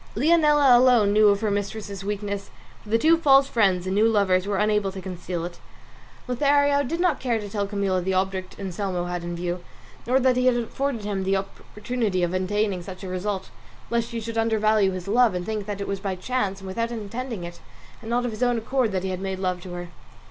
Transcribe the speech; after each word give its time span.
Leonela 0.15 0.75
alone 0.75 1.13
knew 1.13 1.27
of 1.27 1.41
her 1.41 1.51
mistress's 1.51 2.03
weakness, 2.03 2.49
for 2.81 2.89
the 2.89 2.97
two 2.97 3.19
false 3.19 3.47
friends 3.47 3.85
and 3.85 3.93
new 3.93 4.07
lovers 4.07 4.47
were 4.47 4.57
unable 4.57 4.91
to 4.91 4.99
conceal 4.99 5.45
it. 5.45 5.59
Lothario 6.27 6.83
did 6.83 6.99
not 6.99 7.19
care 7.19 7.37
to 7.39 7.47
tell 7.47 7.67
Camilla 7.67 8.01
the 8.01 8.11
object 8.15 8.57
Anselmo 8.59 9.05
had 9.05 9.23
in 9.23 9.35
view, 9.35 9.63
nor 10.07 10.19
that 10.19 10.37
he 10.37 10.47
had 10.47 10.55
afforded 10.55 11.03
him 11.05 11.23
the 11.23 11.35
opportunity 11.37 12.23
of 12.23 12.33
attaining 12.33 12.81
such 12.81 13.03
a 13.03 13.07
result, 13.07 13.51
lest 13.91 14.09
she 14.09 14.19
should 14.19 14.39
undervalue 14.39 14.89
his 14.89 15.07
love 15.07 15.35
and 15.35 15.45
think 15.45 15.67
that 15.67 15.79
it 15.79 15.87
was 15.87 15.99
by 15.99 16.15
chance 16.15 16.61
and 16.61 16.67
without 16.67 16.89
intending 16.91 17.43
it 17.43 17.59
and 18.01 18.09
not 18.09 18.25
of 18.25 18.31
his 18.31 18.41
own 18.41 18.57
accord 18.57 18.91
that 18.93 19.03
he 19.03 19.11
had 19.11 19.21
made 19.21 19.37
love 19.37 19.61
to 19.61 19.73
her. 19.73 19.89